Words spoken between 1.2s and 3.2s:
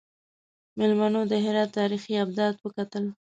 د هرات تاریخي ابدات وکتل.